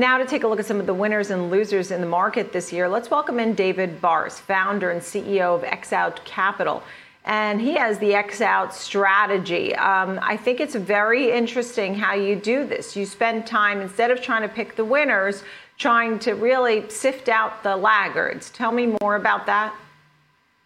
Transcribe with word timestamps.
Now, 0.00 0.16
to 0.16 0.24
take 0.24 0.44
a 0.44 0.48
look 0.48 0.58
at 0.58 0.64
some 0.64 0.80
of 0.80 0.86
the 0.86 0.94
winners 0.94 1.28
and 1.28 1.50
losers 1.50 1.90
in 1.90 2.00
the 2.00 2.06
market 2.06 2.54
this 2.54 2.72
year, 2.72 2.88
let's 2.88 3.10
welcome 3.10 3.38
in 3.38 3.52
David 3.52 4.00
Barse, 4.00 4.38
founder 4.38 4.90
and 4.90 5.02
CEO 5.02 5.54
of 5.54 5.60
XOut 5.60 6.24
Capital. 6.24 6.82
And 7.26 7.60
he 7.60 7.74
has 7.74 7.98
the 7.98 8.12
XOut 8.12 8.72
strategy. 8.72 9.76
Um, 9.76 10.18
I 10.22 10.38
think 10.38 10.58
it's 10.58 10.74
very 10.74 11.30
interesting 11.30 11.94
how 11.94 12.14
you 12.14 12.34
do 12.34 12.66
this. 12.66 12.96
You 12.96 13.04
spend 13.04 13.46
time, 13.46 13.82
instead 13.82 14.10
of 14.10 14.22
trying 14.22 14.40
to 14.40 14.48
pick 14.48 14.74
the 14.74 14.86
winners, 14.86 15.44
trying 15.76 16.18
to 16.20 16.32
really 16.32 16.88
sift 16.88 17.28
out 17.28 17.62
the 17.62 17.76
laggards. 17.76 18.48
Tell 18.48 18.72
me 18.72 18.96
more 19.02 19.16
about 19.16 19.44
that. 19.44 19.74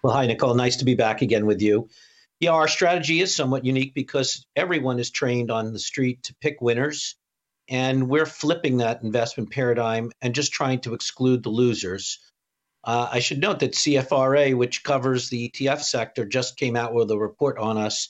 Well, 0.05 0.15
hi, 0.15 0.29
Nicole. 0.29 0.55
Nice 0.55 0.77
to 0.77 0.85
be 0.85 0.95
back 0.95 1.23
again 1.23 1.45
with 1.45 1.61
you. 1.61 1.89
Yeah, 2.39 2.53
our 2.53 2.69
strategy 2.69 3.21
is 3.21 3.35
somewhat 3.35 3.65
unique 3.65 3.95
because 3.95 4.47
everyone 4.55 5.01
is 5.01 5.11
trained 5.11 5.51
on 5.51 5.73
the 5.73 5.81
street 5.81 6.23
to 6.25 6.35
pick 6.37 6.61
winners 6.61 7.17
and 7.69 8.09
we're 8.09 8.27
flipping 8.27 8.79
that 8.79 9.03
investment 9.03 9.51
paradigm 9.51 10.11
and 10.21 10.35
just 10.35 10.53
trying 10.53 10.81
to 10.81 10.95
exclude 10.95 11.43
the 11.43 11.51
losers. 11.51 12.19
Uh, 12.85 13.09
I 13.11 13.21
should 13.21 13.41
note 13.41 13.61
that 13.61 13.73
CFRA, 13.73 14.55
which 14.57 14.85
covers 14.85 15.31
the 15.31 15.51
ETF 15.51 15.83
sector, 15.83 16.27
just 16.27 16.59
came 16.59 16.77
out 16.77 16.93
with 16.93 17.11
a 17.11 17.19
report 17.19 17.59
on 17.59 17.79
us 17.79 18.09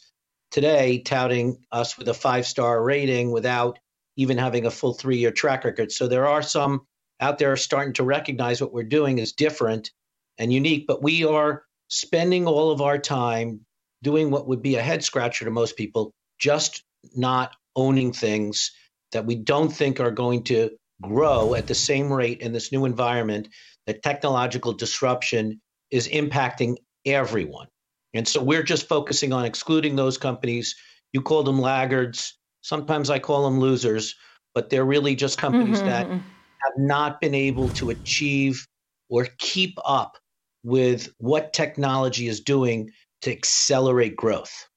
today, 0.50 0.98
touting 0.98 1.58
us 1.70 1.96
with 1.96 2.08
a 2.08 2.14
five 2.14 2.46
star 2.46 2.82
rating 2.82 3.30
without 3.30 3.78
even 4.16 4.38
having 4.38 4.66
a 4.66 4.70
full 4.70 4.94
three 4.94 5.18
year 5.18 5.30
track 5.30 5.64
record. 5.64 5.92
So 5.92 6.08
there 6.08 6.26
are 6.26 6.42
some 6.42 6.86
out 7.20 7.38
there 7.38 7.56
starting 7.56 7.94
to 7.94 8.02
recognize 8.02 8.60
what 8.60 8.72
we're 8.72 8.82
doing 8.82 9.18
is 9.18 9.32
different 9.32 9.90
and 10.38 10.52
unique, 10.52 10.86
but 10.86 11.02
we 11.02 11.24
are 11.24 11.64
spending 11.88 12.46
all 12.46 12.72
of 12.72 12.80
our 12.80 12.98
time 12.98 13.60
doing 14.02 14.30
what 14.30 14.48
would 14.48 14.62
be 14.62 14.74
a 14.74 14.82
head 14.82 15.04
scratcher 15.04 15.44
to 15.44 15.50
most 15.50 15.76
people, 15.76 16.12
just 16.38 16.82
not 17.14 17.54
owning 17.76 18.12
things 18.12 18.72
that 19.14 19.24
we 19.24 19.34
don't 19.34 19.70
think 19.70 19.98
are 19.98 20.10
going 20.10 20.42
to 20.44 20.70
grow 21.02 21.54
at 21.54 21.66
the 21.66 21.74
same 21.74 22.12
rate 22.12 22.40
in 22.40 22.52
this 22.52 22.70
new 22.70 22.84
environment, 22.84 23.48
that 23.86 24.02
technological 24.02 24.72
disruption 24.72 25.60
is 25.90 26.08
impacting 26.08 26.76
everyone. 27.06 27.66
And 28.12 28.28
so 28.28 28.42
we're 28.42 28.62
just 28.62 28.88
focusing 28.88 29.32
on 29.32 29.44
excluding 29.44 29.96
those 29.96 30.18
companies. 30.18 30.76
You 31.12 31.20
call 31.20 31.42
them 31.42 31.60
laggards. 31.60 32.38
Sometimes 32.62 33.10
I 33.10 33.18
call 33.18 33.44
them 33.44 33.60
losers, 33.60 34.14
but 34.54 34.70
they're 34.70 34.84
really 34.84 35.16
just 35.16 35.38
companies 35.38 35.78
mm-hmm. 35.78 35.88
that 35.88 36.06
have 36.06 36.78
not 36.78 37.20
been 37.20 37.34
able 37.34 37.68
to 37.70 37.90
achieve 37.90 38.66
or 39.08 39.26
keep 39.38 39.76
up 39.84 40.16
with 40.62 41.12
what 41.18 41.52
technology 41.52 42.28
is 42.28 42.40
doing 42.40 42.90
to 43.22 43.30
accelerate 43.30 44.16
growth. 44.16 44.68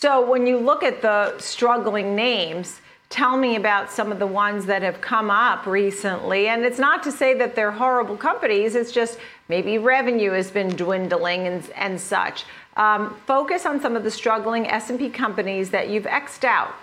So 0.00 0.24
when 0.24 0.46
you 0.46 0.56
look 0.56 0.82
at 0.82 1.02
the 1.02 1.38
struggling 1.38 2.16
names, 2.16 2.80
tell 3.10 3.36
me 3.36 3.56
about 3.56 3.92
some 3.92 4.10
of 4.10 4.18
the 4.18 4.26
ones 4.26 4.64
that 4.64 4.80
have 4.80 5.02
come 5.02 5.30
up 5.30 5.66
recently. 5.66 6.48
And 6.48 6.64
it's 6.64 6.78
not 6.78 7.02
to 7.02 7.12
say 7.12 7.34
that 7.34 7.54
they're 7.54 7.70
horrible 7.70 8.16
companies, 8.16 8.74
it's 8.74 8.92
just 8.92 9.18
maybe 9.50 9.76
revenue 9.76 10.30
has 10.30 10.50
been 10.50 10.74
dwindling 10.74 11.46
and, 11.46 11.70
and 11.76 12.00
such. 12.00 12.46
Um, 12.78 13.14
focus 13.26 13.66
on 13.66 13.78
some 13.82 13.94
of 13.94 14.02
the 14.02 14.10
struggling 14.10 14.66
S&P 14.68 15.10
companies 15.10 15.68
that 15.68 15.90
you've 15.90 16.06
X'd 16.06 16.46
out. 16.46 16.74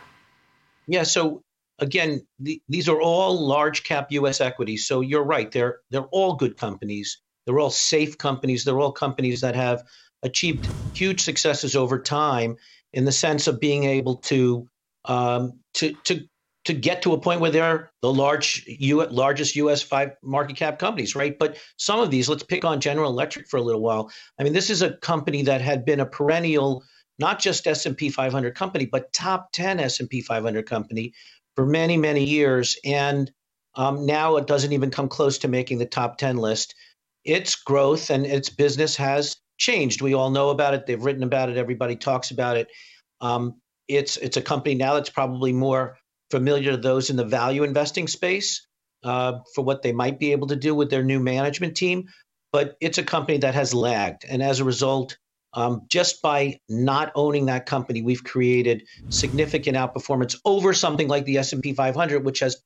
Yeah, 0.86 1.02
so 1.02 1.42
again, 1.80 2.22
the, 2.40 2.62
these 2.70 2.88
are 2.88 3.02
all 3.02 3.48
large 3.48 3.84
cap 3.84 4.12
U.S. 4.12 4.42
equities. 4.42 4.86
So 4.86 5.02
you're 5.02 5.24
right; 5.24 5.52
they're 5.52 5.80
they're 5.90 6.08
all 6.12 6.36
good 6.36 6.56
companies. 6.56 7.20
They're 7.46 7.60
all 7.60 7.72
safe 7.72 8.18
companies. 8.18 8.64
They're 8.64 8.80
all 8.80 8.92
companies 8.92 9.42
that 9.42 9.56
have 9.56 9.84
achieved 10.24 10.68
huge 10.94 11.22
successes 11.22 11.76
over 11.76 12.00
time 12.00 12.58
in 12.94 13.06
the 13.06 13.12
sense 13.12 13.48
of 13.48 13.60
being 13.60 13.84
able 13.84 14.16
to 14.16 14.68
um, 15.06 15.60
to 15.76 15.94
to 16.06 16.28
to 16.68 16.74
get 16.74 17.02
to 17.02 17.14
a 17.14 17.20
point 17.20 17.40
where 17.40 17.50
they're 17.50 17.92
the 18.02 18.12
large 18.12 18.66
U, 18.68 19.06
largest 19.06 19.56
U.S. 19.56 19.82
five 19.82 20.12
market 20.22 20.58
cap 20.58 20.80
companies, 20.80 21.16
right? 21.16 21.40
But 21.40 21.58
some 21.78 22.02
of 22.02 22.12
these, 22.12 22.28
let's 22.28 22.44
pick 22.44 22.66
on 22.66 22.82
General 22.82 23.10
Electric 23.10 23.48
for 23.48 23.56
a 23.56 23.62
little 23.62 23.80
while. 23.80 24.12
I 24.38 24.44
mean, 24.44 24.52
this 24.52 24.70
is 24.70 24.82
a 24.82 24.98
company 24.98 25.44
that 25.44 25.62
had 25.62 25.86
been 25.86 26.02
a 26.02 26.06
perennial, 26.06 26.84
not 27.20 27.40
just 27.40 27.68
S&P 27.68 28.10
500 28.10 28.54
company, 28.54 28.86
but 28.86 29.14
top 29.14 29.54
10 29.54 29.80
S&P 29.80 30.20
500 30.20 30.66
company 30.66 31.14
for 31.56 31.66
many 31.66 31.96
many 31.96 32.26
years, 32.26 32.78
and 32.84 33.32
um, 33.76 34.06
now 34.06 34.36
it 34.36 34.46
doesn't 34.46 34.74
even 34.74 34.92
come 34.92 35.08
close 35.08 35.38
to 35.38 35.48
making 35.48 35.78
the 35.78 35.86
top 35.86 36.18
10 36.18 36.36
list. 36.36 36.76
Its 37.24 37.56
growth 37.56 38.10
and 38.10 38.26
its 38.26 38.50
business 38.50 38.98
has 38.98 39.38
changed. 39.58 40.02
We 40.02 40.14
all 40.14 40.30
know 40.30 40.50
about 40.50 40.74
it. 40.74 40.86
They've 40.86 41.04
written 41.04 41.24
about 41.24 41.50
it. 41.50 41.58
Everybody 41.58 41.96
talks 41.96 42.32
about 42.32 42.58
it. 42.58 42.68
Um, 43.22 43.56
it's 43.88 44.18
it's 44.18 44.38
a 44.38 44.42
company 44.42 44.76
now 44.76 44.96
that's 44.96 45.10
probably 45.10 45.54
more 45.54 45.98
familiar 46.30 46.72
to 46.72 46.78
those 46.78 47.10
in 47.10 47.16
the 47.16 47.26
value 47.26 47.64
investing 47.64 48.08
space 48.08 48.68
uh, 49.04 49.40
for 49.56 49.64
what 49.64 49.82
they 49.82 49.92
might 49.92 50.20
be 50.20 50.32
able 50.32 50.48
to 50.48 50.56
do 50.56 50.76
with 50.76 50.90
their 50.90 51.04
new 51.04 51.20
management 51.20 51.76
team. 51.76 52.08
But 52.52 52.76
it's 52.82 52.98
a 52.98 53.04
company 53.04 53.40
that 53.40 53.56
has 53.56 53.74
lagged, 53.74 54.26
and 54.28 54.42
as 54.42 54.60
a 54.60 54.66
result, 54.66 55.18
um, 55.54 55.84
just 55.90 56.22
by 56.22 56.60
not 56.70 57.12
owning 57.16 57.48
that 57.48 57.66
company, 57.66 58.02
we've 58.02 58.24
created 58.24 58.84
significant 59.10 59.78
outperformance 59.78 60.38
over 60.46 60.74
something 60.74 61.08
like 61.08 61.26
the 61.26 61.38
S 61.38 61.54
and 61.54 61.62
P 61.62 61.74
500, 61.74 62.24
which 62.24 62.40
has 62.40 62.58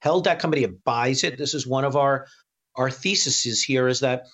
held 0.00 0.24
that 0.24 0.38
company. 0.38 0.64
It 0.64 0.84
buys 0.84 1.24
it. 1.24 1.38
This 1.38 1.54
is 1.54 1.66
one 1.66 1.84
of 1.84 1.96
our 1.96 2.26
our 2.74 2.90
theses 2.90 3.62
here: 3.62 3.88
is 3.88 4.00
that 4.00 4.26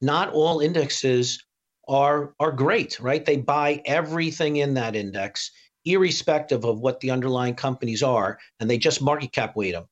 not 0.00 0.32
all 0.32 0.60
indexes 0.60 1.42
are 1.88 2.34
are 2.40 2.52
great, 2.52 2.98
right? 3.00 3.24
They 3.24 3.36
buy 3.36 3.82
everything 3.84 4.56
in 4.56 4.74
that 4.74 4.96
index, 4.96 5.50
irrespective 5.84 6.64
of 6.64 6.80
what 6.80 7.00
the 7.00 7.10
underlying 7.10 7.54
companies 7.54 8.02
are, 8.02 8.38
and 8.60 8.70
they 8.70 8.78
just 8.78 9.02
market 9.02 9.32
cap 9.32 9.56
weight 9.56 9.72
them. 9.72 9.86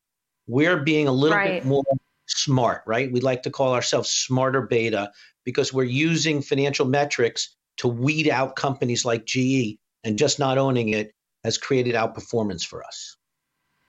We're 0.46 0.78
being 0.78 1.08
a 1.08 1.12
little 1.12 1.36
right. 1.36 1.62
bit 1.62 1.64
more 1.64 1.84
smart, 2.26 2.82
right? 2.86 3.10
We 3.10 3.20
like 3.20 3.42
to 3.44 3.50
call 3.50 3.74
ourselves 3.74 4.08
smarter 4.08 4.62
beta 4.62 5.10
because 5.44 5.72
we're 5.72 5.84
using 5.84 6.42
financial 6.42 6.86
metrics 6.86 7.56
to 7.78 7.88
weed 7.88 8.28
out 8.28 8.56
companies 8.56 9.04
like 9.04 9.24
GE, 9.26 9.78
and 10.04 10.18
just 10.18 10.38
not 10.38 10.58
owning 10.58 10.90
it 10.90 11.12
has 11.44 11.56
created 11.58 11.94
outperformance 11.94 12.64
for 12.64 12.84
us. 12.84 13.16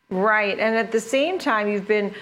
Right, 0.09 0.59
and 0.59 0.75
at 0.75 0.91
the 0.91 0.99
same 0.99 1.39
time, 1.39 1.67
you've 1.67 1.87
been 1.87 2.13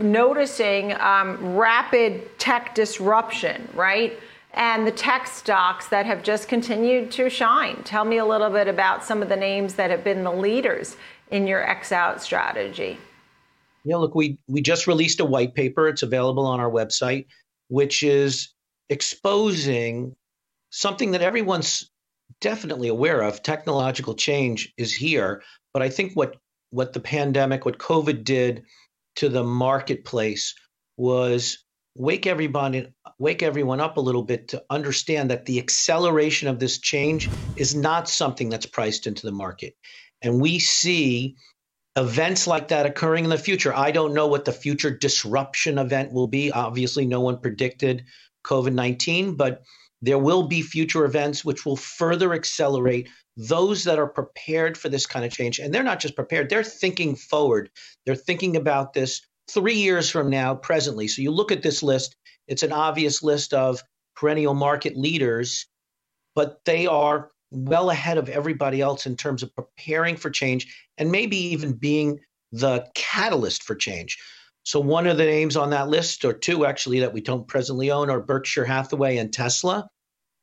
noticing 0.00 0.92
um, 0.94 1.56
rapid 1.56 2.38
tech 2.38 2.74
disruption, 2.74 3.68
right? 3.74 4.18
And 4.54 4.86
the 4.86 4.92
tech 4.92 5.26
stocks 5.26 5.88
that 5.88 6.06
have 6.06 6.22
just 6.22 6.48
continued 6.48 7.10
to 7.12 7.28
shine. 7.28 7.82
Tell 7.84 8.04
me 8.04 8.18
a 8.18 8.24
little 8.24 8.50
bit 8.50 8.68
about 8.68 9.04
some 9.04 9.22
of 9.22 9.28
the 9.28 9.36
names 9.36 9.74
that 9.74 9.90
have 9.90 10.02
been 10.02 10.24
the 10.24 10.32
leaders 10.32 10.96
in 11.30 11.46
your 11.46 11.62
X 11.62 11.92
out 11.92 12.22
strategy. 12.22 12.98
Yeah, 13.84 13.96
look, 13.96 14.14
we 14.14 14.38
we 14.48 14.60
just 14.60 14.86
released 14.86 15.20
a 15.20 15.24
white 15.24 15.54
paper. 15.54 15.88
It's 15.88 16.02
available 16.02 16.46
on 16.46 16.60
our 16.60 16.70
website, 16.70 17.26
which 17.68 18.02
is 18.02 18.52
exposing 18.88 20.16
something 20.70 21.12
that 21.12 21.22
everyone's 21.22 21.90
definitely 22.40 22.88
aware 22.88 23.22
of. 23.22 23.42
Technological 23.42 24.14
change 24.14 24.72
is 24.76 24.92
here, 24.92 25.42
but 25.72 25.82
I 25.82 25.88
think 25.88 26.12
what 26.14 26.36
what 26.70 26.92
the 26.92 27.00
pandemic, 27.00 27.64
what 27.64 27.78
COVID 27.78 28.24
did 28.24 28.64
to 29.16 29.28
the 29.28 29.44
marketplace 29.44 30.54
was 30.96 31.64
wake 31.98 32.26
everybody 32.26 32.86
wake 33.18 33.42
everyone 33.42 33.80
up 33.80 33.96
a 33.96 34.00
little 34.00 34.22
bit 34.22 34.48
to 34.48 34.62
understand 34.70 35.30
that 35.30 35.44
the 35.46 35.58
acceleration 35.58 36.48
of 36.48 36.60
this 36.60 36.78
change 36.78 37.32
is 37.56 37.74
not 37.74 38.08
something 38.08 38.48
that's 38.48 38.66
priced 38.66 39.06
into 39.08 39.26
the 39.26 39.32
market. 39.32 39.74
And 40.22 40.40
we 40.40 40.60
see 40.60 41.36
events 41.96 42.46
like 42.46 42.68
that 42.68 42.86
occurring 42.86 43.24
in 43.24 43.30
the 43.30 43.38
future. 43.38 43.74
I 43.74 43.90
don't 43.90 44.14
know 44.14 44.28
what 44.28 44.44
the 44.44 44.52
future 44.52 44.90
disruption 44.90 45.78
event 45.78 46.12
will 46.12 46.28
be. 46.28 46.52
Obviously 46.52 47.04
no 47.04 47.20
one 47.20 47.38
predicted 47.38 48.04
covid-19 48.44 49.36
but 49.36 49.62
there 50.00 50.18
will 50.18 50.46
be 50.46 50.62
future 50.62 51.04
events 51.04 51.44
which 51.44 51.66
will 51.66 51.76
further 51.76 52.32
accelerate 52.32 53.08
those 53.36 53.82
that 53.82 53.98
are 53.98 54.06
prepared 54.06 54.78
for 54.78 54.88
this 54.88 55.06
kind 55.06 55.24
of 55.24 55.32
change. 55.32 55.58
And 55.58 55.74
they're 55.74 55.82
not 55.82 55.98
just 55.98 56.14
prepared 56.14 56.48
they're 56.48 56.62
thinking 56.62 57.16
forward. 57.16 57.70
They're 58.06 58.14
thinking 58.14 58.56
about 58.56 58.92
this 58.92 59.20
three 59.50 59.76
years 59.76 60.10
from 60.10 60.30
now, 60.30 60.54
presently. 60.54 61.08
So 61.08 61.22
you 61.22 61.30
look 61.30 61.52
at 61.52 61.62
this 61.62 61.82
list, 61.82 62.16
it's 62.46 62.62
an 62.62 62.72
obvious 62.72 63.22
list 63.22 63.54
of 63.54 63.82
perennial 64.16 64.54
market 64.54 64.96
leaders, 64.96 65.66
but 66.34 66.60
they 66.64 66.86
are 66.86 67.30
well 67.50 67.90
ahead 67.90 68.18
of 68.18 68.28
everybody 68.28 68.80
else 68.80 69.06
in 69.06 69.16
terms 69.16 69.42
of 69.42 69.54
preparing 69.54 70.16
for 70.16 70.30
change 70.30 70.74
and 70.98 71.10
maybe 71.10 71.36
even 71.36 71.72
being 71.72 72.20
the 72.52 72.86
catalyst 72.94 73.62
for 73.62 73.74
change. 73.74 74.18
So 74.64 74.80
one 74.80 75.06
of 75.06 75.16
the 75.16 75.24
names 75.24 75.56
on 75.56 75.70
that 75.70 75.88
list, 75.88 76.24
or 76.24 76.34
two 76.34 76.66
actually, 76.66 77.00
that 77.00 77.14
we 77.14 77.22
don't 77.22 77.48
presently 77.48 77.90
own, 77.90 78.10
are 78.10 78.20
Berkshire 78.20 78.66
Hathaway 78.66 79.16
and 79.16 79.32
Tesla. 79.32 79.88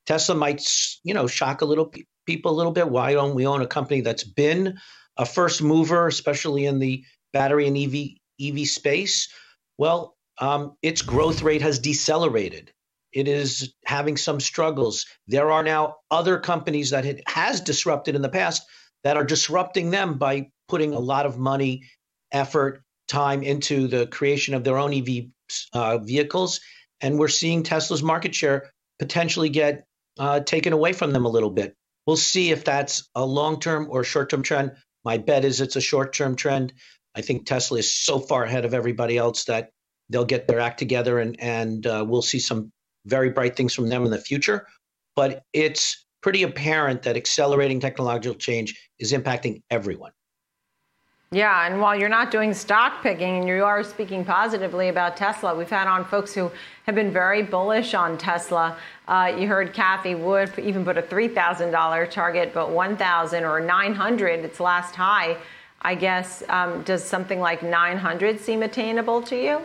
Tesla 0.07 0.35
might, 0.35 0.67
you 1.03 1.13
know, 1.13 1.27
shock 1.27 1.61
a 1.61 1.65
little 1.65 1.93
people 2.25 2.51
a 2.51 2.55
little 2.57 2.71
bit. 2.71 2.89
Why 2.89 3.13
don't 3.13 3.35
we 3.35 3.45
own 3.45 3.61
a 3.61 3.67
company 3.67 4.01
that's 4.01 4.23
been 4.23 4.79
a 5.17 5.25
first 5.25 5.61
mover, 5.61 6.07
especially 6.07 6.65
in 6.65 6.79
the 6.79 7.03
battery 7.33 7.67
and 7.67 7.77
EV 7.77 8.17
EV 8.39 8.67
space? 8.67 9.29
Well, 9.77 10.15
um, 10.39 10.75
its 10.81 11.01
growth 11.01 11.41
rate 11.41 11.61
has 11.61 11.79
decelerated. 11.79 12.71
It 13.13 13.27
is 13.27 13.73
having 13.85 14.17
some 14.17 14.39
struggles. 14.39 15.05
There 15.27 15.51
are 15.51 15.63
now 15.63 15.97
other 16.11 16.39
companies 16.39 16.89
that 16.89 17.05
it 17.05 17.23
has 17.27 17.61
disrupted 17.61 18.15
in 18.15 18.21
the 18.21 18.29
past 18.29 18.63
that 19.03 19.15
are 19.15 19.23
disrupting 19.23 19.91
them 19.91 20.17
by 20.17 20.49
putting 20.67 20.93
a 20.93 20.99
lot 20.99 21.25
of 21.25 21.37
money, 21.37 21.83
effort, 22.31 22.81
time 23.07 23.43
into 23.43 23.87
the 23.87 24.07
creation 24.07 24.53
of 24.53 24.63
their 24.63 24.77
own 24.77 24.93
EV 24.93 25.25
uh, 25.73 25.97
vehicles, 25.99 26.59
and 27.01 27.19
we're 27.19 27.27
seeing 27.27 27.63
Tesla's 27.63 28.03
market 28.03 28.33
share 28.33 28.71
potentially 28.99 29.49
get 29.49 29.85
uh, 30.17 30.39
taken 30.39 30.73
away 30.73 30.93
from 30.93 31.11
them 31.11 31.25
a 31.25 31.29
little 31.29 31.49
bit. 31.49 31.75
We'll 32.07 32.17
see 32.17 32.51
if 32.51 32.63
that's 32.63 33.09
a 33.15 33.25
long 33.25 33.59
term 33.59 33.87
or 33.89 34.03
short 34.03 34.29
term 34.29 34.43
trend. 34.43 34.71
My 35.03 35.17
bet 35.17 35.45
is 35.45 35.61
it's 35.61 35.75
a 35.75 35.81
short 35.81 36.13
term 36.13 36.35
trend. 36.35 36.73
I 37.15 37.21
think 37.21 37.45
Tesla 37.45 37.79
is 37.79 37.93
so 37.93 38.19
far 38.19 38.43
ahead 38.43 38.65
of 38.65 38.73
everybody 38.73 39.17
else 39.17 39.45
that 39.45 39.69
they'll 40.09 40.25
get 40.25 40.47
their 40.47 40.59
act 40.59 40.79
together 40.79 41.19
and, 41.19 41.39
and 41.39 41.87
uh, 41.87 42.05
we'll 42.07 42.21
see 42.21 42.39
some 42.39 42.71
very 43.05 43.29
bright 43.29 43.55
things 43.55 43.73
from 43.73 43.89
them 43.89 44.03
in 44.03 44.11
the 44.11 44.19
future. 44.19 44.67
But 45.15 45.43
it's 45.53 46.05
pretty 46.21 46.43
apparent 46.43 47.03
that 47.03 47.15
accelerating 47.15 47.79
technological 47.79 48.35
change 48.35 48.89
is 48.99 49.13
impacting 49.13 49.61
everyone. 49.69 50.11
Yeah, 51.31 51.65
and 51.65 51.81
while 51.81 51.99
you're 51.99 52.07
not 52.07 52.31
doing 52.31 52.53
stock 52.53 53.01
picking 53.01 53.39
and 53.39 53.47
you 53.47 53.63
are 53.63 53.83
speaking 53.83 54.23
positively 54.23 54.89
about 54.89 55.17
Tesla, 55.17 55.55
we've 55.55 55.69
had 55.69 55.87
on 55.87 56.05
folks 56.05 56.33
who 56.33 56.51
have 56.85 56.95
been 56.95 57.11
very 57.11 57.41
bullish 57.41 57.93
on 57.93 58.17
Tesla. 58.17 58.77
Uh, 59.07 59.33
you 59.37 59.47
heard 59.47 59.73
Cathie 59.73 60.15
Wood 60.15 60.53
even 60.57 60.85
put 60.85 60.97
a 60.97 61.01
$3,000 61.01 62.11
target, 62.11 62.53
but 62.53 62.71
1,000 62.71 63.43
or 63.43 63.59
900, 63.59 64.45
its 64.45 64.59
last 64.59 64.95
high. 64.95 65.35
I 65.85 65.93
guess 65.93 66.41
um, 66.49 66.81
does 66.81 67.03
something 67.03 67.39
like 67.39 67.61
900 67.61 68.39
seem 68.39 68.63
attainable 68.63 69.21
to 69.21 69.35
you? 69.35 69.61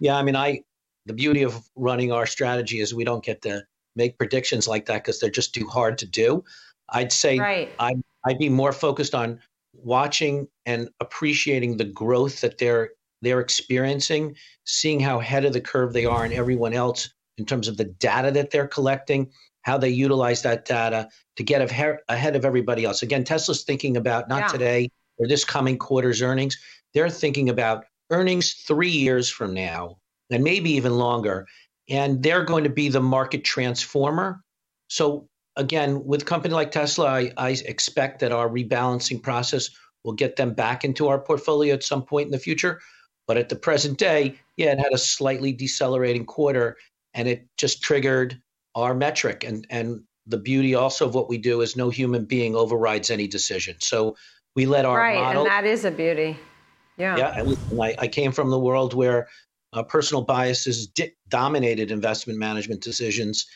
Yeah, 0.00 0.16
I 0.16 0.24
mean, 0.24 0.34
I 0.34 0.62
the 1.06 1.12
beauty 1.12 1.42
of 1.44 1.62
running 1.76 2.10
our 2.10 2.26
strategy 2.26 2.80
is 2.80 2.92
we 2.92 3.04
don't 3.04 3.24
get 3.24 3.40
to 3.42 3.62
make 3.94 4.18
predictions 4.18 4.66
like 4.66 4.86
that 4.86 5.04
because 5.04 5.20
they're 5.20 5.30
just 5.30 5.54
too 5.54 5.68
hard 5.68 5.98
to 5.98 6.06
do. 6.06 6.42
I'd 6.88 7.12
say 7.12 7.38
right. 7.38 7.70
I, 7.78 7.94
I'd 8.24 8.40
be 8.40 8.48
more 8.48 8.72
focused 8.72 9.14
on 9.14 9.38
watching 9.72 10.48
and 10.66 10.88
appreciating 10.98 11.76
the 11.76 11.84
growth 11.84 12.40
that 12.40 12.58
they're 12.58 12.90
they're 13.22 13.40
experiencing, 13.40 14.34
seeing 14.64 14.98
how 14.98 15.20
ahead 15.20 15.44
of 15.44 15.52
the 15.52 15.60
curve 15.60 15.92
they 15.92 16.06
are 16.06 16.24
and 16.24 16.34
everyone 16.34 16.74
else 16.74 17.08
in 17.38 17.46
terms 17.46 17.68
of 17.68 17.76
the 17.76 17.84
data 17.84 18.32
that 18.32 18.50
they're 18.50 18.66
collecting, 18.66 19.30
how 19.62 19.78
they 19.78 19.90
utilize 19.90 20.42
that 20.42 20.64
data 20.64 21.08
to 21.36 21.44
get 21.44 21.62
ahead 21.62 22.34
of 22.34 22.44
everybody 22.44 22.84
else. 22.84 23.02
Again, 23.02 23.22
Tesla's 23.22 23.62
thinking 23.62 23.96
about 23.96 24.28
not 24.28 24.40
yeah. 24.40 24.48
today 24.48 24.90
or 25.20 25.28
this 25.28 25.44
coming 25.44 25.78
quarter's 25.78 26.22
earnings. 26.22 26.58
They're 26.94 27.10
thinking 27.10 27.48
about 27.48 27.84
earnings 28.10 28.54
three 28.66 28.90
years 28.90 29.28
from 29.28 29.54
now 29.54 29.98
and 30.30 30.42
maybe 30.42 30.72
even 30.72 30.96
longer. 30.98 31.46
And 31.88 32.22
they're 32.22 32.44
going 32.44 32.64
to 32.64 32.70
be 32.70 32.88
the 32.88 33.00
market 33.00 33.44
transformer. 33.44 34.40
So 34.88 35.28
again, 35.56 36.04
with 36.04 36.22
a 36.22 36.24
company 36.24 36.54
like 36.54 36.70
Tesla, 36.72 37.06
I, 37.06 37.32
I 37.36 37.50
expect 37.50 38.20
that 38.20 38.32
our 38.32 38.48
rebalancing 38.48 39.22
process 39.22 39.70
will 40.04 40.14
get 40.14 40.36
them 40.36 40.54
back 40.54 40.84
into 40.84 41.08
our 41.08 41.20
portfolio 41.20 41.74
at 41.74 41.84
some 41.84 42.02
point 42.04 42.26
in 42.26 42.32
the 42.32 42.38
future. 42.38 42.80
But 43.26 43.36
at 43.36 43.48
the 43.48 43.56
present 43.56 43.98
day, 43.98 44.36
yeah, 44.56 44.72
it 44.72 44.78
had 44.78 44.92
a 44.92 44.98
slightly 44.98 45.52
decelerating 45.52 46.26
quarter 46.26 46.76
and 47.14 47.28
it 47.28 47.46
just 47.56 47.82
triggered 47.82 48.40
our 48.74 48.94
metric. 48.94 49.44
And, 49.44 49.66
and 49.70 50.02
the 50.26 50.38
beauty 50.38 50.74
also 50.74 51.06
of 51.06 51.14
what 51.14 51.28
we 51.28 51.38
do 51.38 51.60
is 51.60 51.76
no 51.76 51.90
human 51.90 52.24
being 52.24 52.54
overrides 52.54 53.10
any 53.10 53.26
decision. 53.26 53.76
So 53.80 54.16
we 54.56 54.66
let 54.66 54.84
our 54.84 54.98
right, 54.98 55.16
model. 55.16 55.42
and 55.42 55.50
that 55.50 55.64
is 55.64 55.84
a 55.84 55.90
beauty. 55.90 56.38
Yeah. 56.96 57.16
Yeah. 57.16 57.54
I, 57.80 57.94
I 57.98 58.08
came 58.08 58.32
from 58.32 58.50
the 58.50 58.58
world 58.58 58.94
where 58.94 59.28
uh, 59.72 59.82
personal 59.82 60.22
biases 60.22 60.86
di- 60.86 61.14
dominated 61.28 61.90
investment 61.90 62.38
management 62.38 62.82
decisions, 62.82 63.46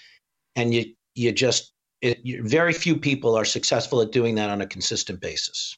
and 0.56 0.72
you 0.72 0.94
you 1.14 1.32
just 1.32 1.72
it, 2.00 2.20
you, 2.22 2.42
very 2.46 2.72
few 2.72 2.96
people 2.96 3.34
are 3.34 3.44
successful 3.44 4.00
at 4.00 4.12
doing 4.12 4.34
that 4.36 4.50
on 4.50 4.60
a 4.60 4.66
consistent 4.66 5.20
basis. 5.20 5.76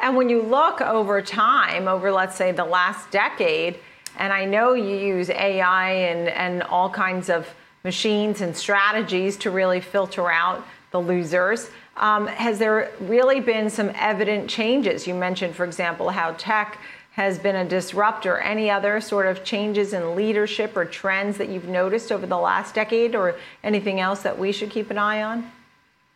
And 0.00 0.16
when 0.16 0.28
you 0.28 0.42
look 0.42 0.80
over 0.80 1.20
time, 1.20 1.88
over 1.88 2.12
let's 2.12 2.36
say 2.36 2.52
the 2.52 2.64
last 2.64 3.10
decade, 3.10 3.80
and 4.16 4.32
I 4.32 4.44
know 4.44 4.74
you 4.74 4.96
use 4.96 5.28
AI 5.28 5.90
and, 5.90 6.28
and 6.28 6.62
all 6.62 6.88
kinds 6.88 7.28
of 7.28 7.48
machines 7.82 8.40
and 8.40 8.56
strategies 8.56 9.36
to 9.38 9.50
really 9.50 9.80
filter 9.80 10.30
out 10.30 10.64
the 10.92 11.00
losers. 11.00 11.70
Um, 11.98 12.26
has 12.28 12.58
there 12.58 12.90
really 13.00 13.40
been 13.40 13.70
some 13.70 13.90
evident 13.94 14.48
changes? 14.48 15.06
You 15.06 15.14
mentioned, 15.14 15.54
for 15.56 15.64
example, 15.64 16.10
how 16.10 16.32
tech 16.32 16.78
has 17.12 17.38
been 17.38 17.56
a 17.56 17.64
disruptor. 17.64 18.38
Any 18.38 18.70
other 18.70 19.00
sort 19.00 19.26
of 19.26 19.42
changes 19.42 19.92
in 19.92 20.14
leadership 20.14 20.76
or 20.76 20.84
trends 20.84 21.36
that 21.38 21.48
you've 21.48 21.66
noticed 21.66 22.12
over 22.12 22.26
the 22.26 22.38
last 22.38 22.76
decade, 22.76 23.16
or 23.16 23.34
anything 23.64 23.98
else 23.98 24.22
that 24.22 24.38
we 24.38 24.52
should 24.52 24.70
keep 24.70 24.90
an 24.90 24.98
eye 24.98 25.22
on? 25.22 25.50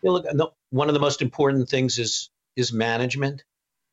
Yeah, 0.02 0.12
look, 0.12 0.54
one 0.70 0.88
of 0.88 0.94
the 0.94 1.00
most 1.00 1.20
important 1.20 1.68
things 1.68 1.98
is 1.98 2.30
is 2.54 2.72
management. 2.72 3.42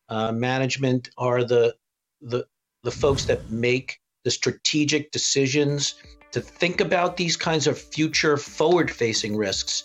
Uh, 0.08 0.32
management 0.32 1.10
are 1.18 1.44
the 1.44 1.76
the 2.22 2.46
the 2.84 2.92
folks 2.92 3.26
that 3.26 3.50
make 3.50 4.00
the 4.24 4.32
strategic 4.32 5.12
decisions 5.12 5.96
to 6.32 6.42
think 6.42 6.82
about 6.82 7.18
these 7.18 7.36
kinds 7.36 7.68
of 7.68 7.78
future 7.78 8.38
forward 8.38 8.92
facing 8.92 9.36
risks, 9.36 9.84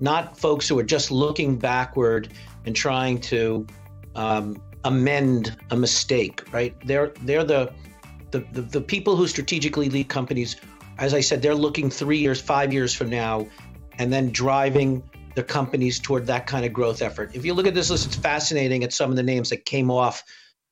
not 0.00 0.38
folks 0.38 0.68
who 0.68 0.78
are 0.78 0.84
just 0.84 1.10
looking 1.10 1.58
backward 1.58 2.32
and 2.64 2.76
trying 2.76 3.20
to 3.20 3.66
um, 4.14 4.60
amend 4.84 5.56
a 5.70 5.76
mistake, 5.76 6.42
right? 6.52 6.74
They're 6.86 7.12
they're 7.22 7.44
the, 7.44 7.72
the 8.30 8.44
the, 8.52 8.62
the 8.62 8.80
people 8.80 9.16
who 9.16 9.26
strategically 9.26 9.88
lead 9.88 10.08
companies. 10.08 10.56
As 10.98 11.12
I 11.12 11.20
said, 11.20 11.42
they're 11.42 11.54
looking 11.54 11.90
three 11.90 12.18
years, 12.18 12.40
five 12.40 12.72
years 12.72 12.94
from 12.94 13.10
now, 13.10 13.46
and 13.98 14.12
then 14.12 14.30
driving 14.30 15.02
the 15.34 15.42
companies 15.42 16.00
toward 16.00 16.26
that 16.26 16.46
kind 16.46 16.64
of 16.64 16.72
growth 16.72 17.02
effort. 17.02 17.32
If 17.34 17.44
you 17.44 17.52
look 17.52 17.66
at 17.66 17.74
this 17.74 17.90
list, 17.90 18.06
it's 18.06 18.16
fascinating 18.16 18.82
at 18.84 18.92
some 18.92 19.10
of 19.10 19.16
the 19.16 19.22
names 19.22 19.50
that 19.50 19.66
came 19.66 19.90
off 19.90 20.24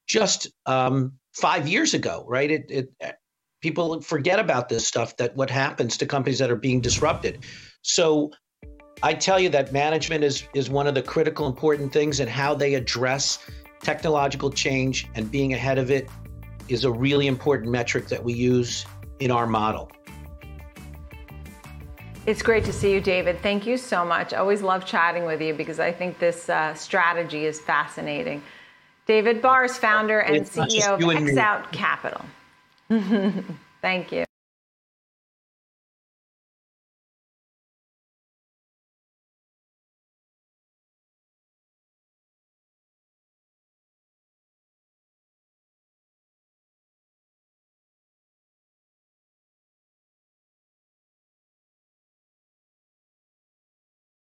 just 0.06 0.50
um, 0.64 1.12
five 1.32 1.68
years 1.68 1.92
ago, 1.92 2.24
right? 2.26 2.50
It, 2.50 2.64
it 2.70 3.16
people 3.64 3.98
forget 4.02 4.38
about 4.38 4.68
this 4.68 4.86
stuff 4.86 5.16
that 5.16 5.34
what 5.36 5.48
happens 5.48 5.96
to 5.96 6.04
companies 6.04 6.38
that 6.38 6.50
are 6.50 6.62
being 6.68 6.82
disrupted. 6.82 7.38
So 7.80 8.30
I 9.02 9.14
tell 9.14 9.40
you 9.40 9.48
that 9.48 9.72
management 9.72 10.22
is 10.22 10.46
is 10.52 10.68
one 10.68 10.86
of 10.86 10.94
the 10.94 11.00
critical 11.00 11.46
important 11.46 11.90
things 11.90 12.20
and 12.20 12.28
how 12.28 12.54
they 12.54 12.74
address 12.74 13.38
technological 13.80 14.50
change 14.50 15.08
and 15.14 15.30
being 15.30 15.54
ahead 15.54 15.78
of 15.78 15.90
it 15.90 16.10
is 16.68 16.84
a 16.84 16.90
really 16.90 17.26
important 17.26 17.72
metric 17.72 18.08
that 18.08 18.22
we 18.22 18.34
use 18.34 18.84
in 19.18 19.30
our 19.30 19.46
model. 19.46 19.90
It's 22.26 22.42
great 22.42 22.64
to 22.66 22.72
see 22.72 22.92
you, 22.92 23.00
David. 23.00 23.40
Thank 23.40 23.66
you 23.66 23.78
so 23.78 24.04
much. 24.04 24.34
Always 24.34 24.60
love 24.60 24.84
chatting 24.84 25.24
with 25.24 25.40
you 25.40 25.54
because 25.54 25.80
I 25.80 25.90
think 25.90 26.18
this 26.18 26.50
uh, 26.50 26.74
strategy 26.74 27.46
is 27.46 27.60
fascinating. 27.60 28.42
David 29.06 29.40
Barse, 29.40 29.78
founder 29.78 30.20
and 30.20 30.36
it's 30.36 30.54
CEO 30.54 30.94
of 30.94 31.00
Xout 31.00 31.72
Capital. 31.72 32.22
Thank 33.82 34.12
you. 34.12 34.24